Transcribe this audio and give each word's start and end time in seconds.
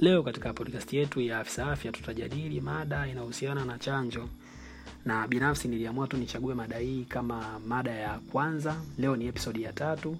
Leo 0.00 0.22
katika 0.22 0.52
podcast 0.52 0.92
yetu 0.92 1.20
ya 1.20 1.38
Afisa 1.38 1.72
Afya 1.72 1.92
tutajadili 1.92 2.60
mada 2.60 3.06
inayohusiana 3.08 3.64
na 3.64 3.78
chanjo, 3.78 4.28
na 5.04 5.28
binafsi 5.28 5.68
niliamua 5.68 6.06
tu 6.08 6.16
nichague 6.16 6.54
mada 6.54 6.78
hii 6.78 7.04
kama 7.04 7.58
mada 7.66 7.90
ya 7.90 8.18
kwanza. 8.18 8.76
Leo 8.98 9.16
ni 9.16 9.26
episodi 9.26 9.62
ya 9.62 9.72
tatu 9.72 10.16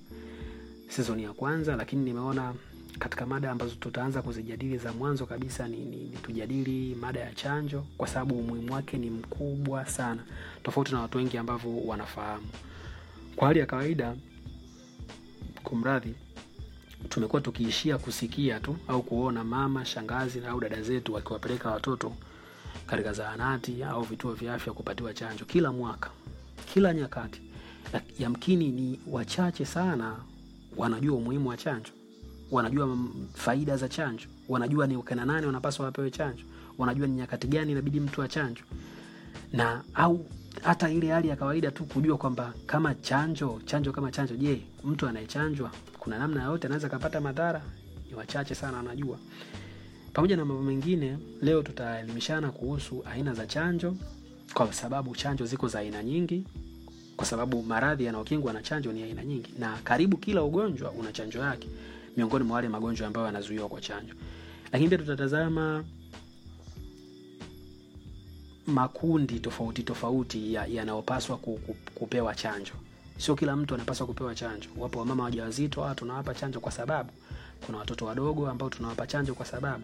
sizoni 0.88 1.22
ya 1.22 1.32
kwanza, 1.32 1.76
lakini 1.76 2.04
nimeona 2.04 2.54
katika 2.98 3.26
mada 3.26 3.50
ambazo 3.50 3.74
tutaanza 3.74 4.22
kuzijadili 4.22 4.78
za 4.78 4.92
mwanzo 4.92 5.26
kabisa 5.26 5.68
ni, 5.68 5.76
ni, 5.76 5.96
ni 5.96 6.16
tujadili 6.22 6.94
mada 6.94 7.20
ya 7.20 7.34
chanjo, 7.34 7.84
kwa 7.98 8.08
sababu 8.08 8.38
umuhimu 8.38 8.72
wake 8.74 8.96
ni 8.98 9.10
mkubwa 9.10 9.86
sana, 9.86 10.22
tofauti 10.62 10.92
na 10.92 11.00
watu 11.00 11.18
wengi 11.18 11.38
ambavyo 11.38 11.76
wanafahamu. 11.86 12.46
Kwa 13.36 13.48
hali 13.48 13.60
ya 13.60 13.66
kawaida, 13.66 14.14
kumradhi, 15.64 16.14
tumekuwa 17.08 17.42
tukiishia 17.42 17.98
kusikia 17.98 18.60
tu 18.60 18.76
au 18.88 19.02
kuona 19.02 19.44
mama, 19.44 19.84
shangazi 19.84 20.40
au 20.46 20.60
dada 20.60 20.82
zetu 20.82 21.14
wakiwapeleka 21.14 21.70
watoto 21.70 22.12
katika 22.86 23.12
zahanati 23.12 23.82
au 23.84 24.02
vituo 24.02 24.32
vya 24.32 24.54
afya 24.54 24.72
kupatiwa 24.72 25.14
chanjo 25.14 25.44
kila 25.44 25.72
mwaka, 25.72 26.10
kila 26.74 26.94
nyakati. 26.94 27.40
Yamkini 28.18 28.68
ni 28.68 29.00
wachache 29.10 29.64
sana 29.64 30.16
wanajua 30.76 31.16
umuhimu 31.16 31.48
wa 31.48 31.56
chanjo, 31.56 31.90
wanajua 32.50 32.98
faida 33.34 33.76
za 33.76 33.88
chanjo, 33.88 34.26
wanajua 34.48 34.86
ni 34.86 34.96
ukina 34.96 35.24
nani 35.24 35.46
wanapaswa 35.46 35.84
wapewe 35.86 36.10
chanjo, 36.10 36.44
wanajua 36.78 37.06
ni 37.06 37.12
nyakati 37.14 37.46
gani 37.46 37.72
inabidi 37.72 38.00
mtu 38.00 38.22
achanjwe, 38.22 38.64
na 39.52 39.82
au 39.94 40.26
hata 40.62 40.90
ile 40.90 41.10
hali 41.10 41.28
ya 41.28 41.36
kawaida 41.36 41.70
tu 41.70 41.84
kujua 41.84 42.16
kwamba 42.16 42.54
kama 42.66 42.94
chanjo 42.94 43.60
chanjo 43.64 43.92
kama 43.92 44.10
chanjo, 44.12 44.36
je, 44.36 44.62
mtu 44.84 45.08
anayechanjwa 45.08 45.70
kuna 45.98 46.18
namna 46.18 46.42
yoyote 46.44 46.66
anaweza 46.66 46.88
kapata 46.88 47.20
madhara? 47.20 47.62
Ni 48.10 48.14
wachache 48.14 48.54
sana 48.54 48.76
wanajua. 48.76 49.18
Pamoja 50.12 50.36
na 50.36 50.44
mambo 50.44 50.62
mengine, 50.62 51.18
leo 51.42 51.62
tutaelimishana 51.62 52.50
kuhusu 52.50 53.02
aina 53.12 53.34
za 53.34 53.46
chanjo, 53.46 53.96
kwa 54.54 54.72
sababu 54.72 55.16
chanjo 55.16 55.46
ziko 55.46 55.68
za 55.68 55.78
aina 55.78 56.02
nyingi, 56.02 56.44
kwa 57.16 57.26
sababu 57.26 57.62
maradhi 57.62 58.04
yanayokingwa 58.04 58.52
na 58.52 58.62
chanjo 58.62 58.92
ni 58.92 59.02
aina 59.02 59.24
nyingi, 59.24 59.54
na 59.58 59.76
karibu 59.84 60.16
kila 60.16 60.42
ugonjwa 60.42 60.90
una 60.90 61.12
chanjo 61.12 61.38
yake, 61.38 61.68
miongoni 62.16 62.44
mwa 62.44 62.54
wale 62.56 62.68
magonjwa 62.68 63.06
ambayo 63.06 63.26
yanazuiwa 63.26 63.68
kwa 63.68 63.80
chanjo. 63.80 64.14
Lakini 64.72 64.88
pia 64.88 64.98
tutatazama 64.98 65.84
makundi 68.66 69.40
tofauti 69.40 69.82
tofauti 69.82 70.54
yanayopaswa 70.54 71.38
ya 71.46 71.58
kupewa 71.94 72.34
chanjo. 72.34 72.72
Sio 73.18 73.34
kila 73.36 73.56
mtu 73.56 73.74
anapaswa 73.74 74.06
kupewa 74.06 74.34
chanjo. 74.34 74.68
Wapo 74.78 74.98
wamama 74.98 75.24
wajawazito, 75.24 75.82
hawa 75.82 75.94
tunawapa 75.94 76.34
chanjo 76.34 76.60
kwa 76.60 76.72
sababu 76.72 77.10
kuna 77.66 77.78
watoto 77.78 78.04
wadogo 78.06 78.48
ambao 78.48 78.70
tunawapa 78.70 79.06
chanjo 79.06 79.34
kwa 79.34 79.46
sababu 79.46 79.82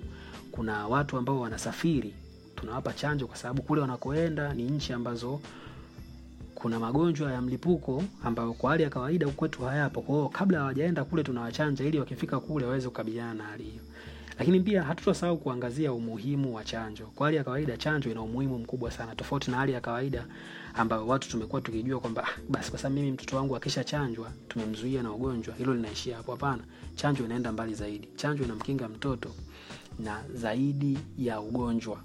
kuna 0.53 0.87
watu 0.89 1.17
ambao 1.17 1.41
wanasafiri, 1.41 2.15
tunawapa 2.57 2.93
chanjo 2.93 3.27
kwa 3.27 3.37
sababu 3.37 3.63
kule 3.63 3.81
wanakoenda 3.81 4.55
ni 4.55 4.63
nchi 4.63 4.93
ambazo 4.93 5.41
kuna 6.55 6.79
magonjwa 6.81 7.33
ya 7.33 7.41
mlipuko 7.43 8.05
ambayo 8.25 8.53
kwa 8.53 8.71
hali 8.71 8.83
ya 8.83 8.91
kawaida 8.91 9.29
kwetu 9.29 9.63
hayapo. 9.63 10.01
Kwa 10.03 10.29
kabla 10.29 10.59
hawajaenda 10.59 11.05
kule 11.05 11.23
tunawachanja 11.23 11.85
ili 11.85 11.99
wakifika 11.99 12.41
kule 12.41 12.67
waweze 12.67 12.89
kukabiliana 12.89 13.35
na 13.35 13.45
hali 13.45 13.65
hiyo. 13.65 13.83
Lakini 14.43 14.61
pia 14.61 14.83
hatutasahau 14.83 15.39
kuangazia 15.39 15.93
umuhimu 15.93 16.55
wa 16.55 16.65
chanjo. 16.65 17.07
Kwa 17.07 17.27
hali 17.27 17.37
ya 17.37 17.45
kawaida 17.45 17.77
chanjo 17.77 18.11
ina 18.11 18.23
umuhimu 18.23 18.59
mkubwa 18.59 18.91
sana, 18.91 19.15
tofauti 19.15 19.51
na 19.51 19.57
hali 19.57 19.73
ya 19.73 19.81
kawaida 19.81 20.27
ambayo 20.75 21.07
watu 21.07 21.29
tumekuwa 21.29 21.61
tukijua 21.63 22.01
kwamba 22.01 22.25
ah, 22.25 22.31
basi 22.49 22.71
kwa 22.71 22.79
sababu 22.79 22.95
mimi 23.01 23.13
mtoto 23.13 23.37
wangu 23.37 23.57
akisha 23.57 23.85
chanjwa 23.85 24.31
tumemzuia 24.49 25.03
na 25.03 25.13
ugonjwa, 25.13 25.55
hilo 25.55 25.75
linaishia 25.75 26.17
hapo. 26.17 26.31
Hapana, 26.33 26.63
chanjo 26.95 27.25
inaenda 27.25 27.53
mbali 27.53 27.75
zaidi. 27.75 28.09
Chanjo 28.17 28.45
inamkinga 28.45 28.89
mtoto 28.89 29.31
na 29.99 30.23
zaidi 30.35 30.99
ya 31.19 31.41
ugonjwa. 31.41 32.03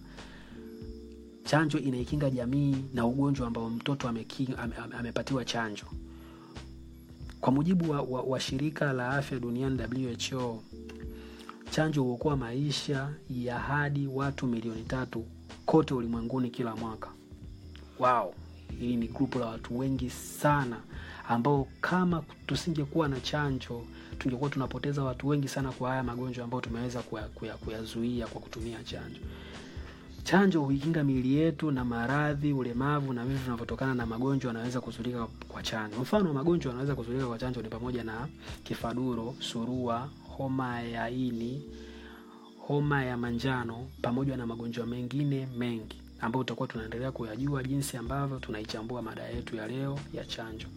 Chanjo 1.44 1.80
inaikinga 1.80 2.30
jamii 2.30 2.76
na 2.94 3.06
ugonjwa 3.06 3.48
ambao 3.48 3.70
mtoto 3.70 4.10
amekinga, 4.10 4.58
ame, 4.60 4.76
ame, 4.76 4.96
amepatiwa 4.96 5.46
chanjo. 5.46 5.86
Kwa 7.42 7.52
mujibu 7.54 7.92
wa, 7.92 8.02
wa, 8.02 8.22
wa 8.22 8.40
shirika 8.40 8.94
la 8.94 9.10
afya 9.10 9.40
duniani 9.40 9.80
WHO, 9.82 10.64
chanjo 11.78 12.04
huokoa 12.04 12.36
maisha 12.38 13.10
ya 13.30 13.60
hadi 13.60 14.08
watu 14.08 14.48
milioni 14.48 14.84
tatu 14.84 15.26
kote 15.66 15.94
ulimwenguni 15.94 16.50
kila 16.50 16.76
mwaka. 16.76 17.10
Wow, 18.00 18.34
hili 18.80 18.96
ni 18.96 19.08
grupu 19.08 19.40
la 19.40 19.46
watu 19.46 19.80
wengi 19.80 20.10
sana 20.10 20.78
ambao 21.30 21.68
kama 21.82 22.24
tusingekuwa 22.48 23.08
na 23.08 23.20
chanjo 23.20 23.84
tungekuwa 24.20 24.50
tunapoteza 24.50 25.04
watu 25.04 25.28
wengi 25.28 25.48
sana 25.48 25.72
kwa 25.72 25.90
haya 25.90 26.04
magonjwa 26.04 26.44
ambayo 26.44 26.62
tumeweza 26.62 27.02
kuyazuia 27.02 27.58
kuya, 27.58 27.84
kuya 27.88 28.28
kwa 28.28 28.42
kutumia 28.42 28.84
chanjo. 28.84 29.20
Chanjo 30.28 30.62
huikinga 30.62 31.04
miili 31.04 31.34
yetu 31.36 31.72
na 31.72 31.86
maradhi, 31.86 32.54
ulemavu 32.54 33.14
na 33.14 33.26
vitu 33.26 33.40
vinavyotokana 33.44 33.94
na 33.96 34.06
magonjwa 34.06 34.50
yanaweza 34.54 34.82
kuzuilika 34.82 35.28
kwa 35.48 35.64
chanjo. 35.64 35.98
Mfano 36.02 36.28
wa 36.28 36.34
magonjwa 36.34 36.70
yanaweza 36.72 36.96
kuzuilika 36.96 37.28
kwa 37.28 37.38
chanjo 37.38 37.62
ni 37.62 37.70
pamoja 37.70 38.04
na 38.04 38.28
kifaduro, 38.64 39.36
surua, 39.40 40.10
homa 40.38 40.82
ya 40.82 41.10
ini, 41.10 41.64
homa 42.60 43.04
ya 43.06 43.18
manjano 43.18 43.88
pamoja 44.02 44.38
na 44.38 44.46
magonjwa 44.48 44.86
mengine 44.86 45.48
mengi 45.58 46.02
ambayo 46.22 46.44
tutakuwa 46.44 46.68
tunaendelea 46.68 47.12
kuyajua 47.12 47.64
jinsi 47.64 47.98
ambavyo 47.98 48.40
tunaichambua 48.40 49.02
mada 49.02 49.24
yetu 49.24 49.56
ya 49.56 49.68
leo 49.68 50.00
ya 50.14 50.26
chanjo. 50.26 50.68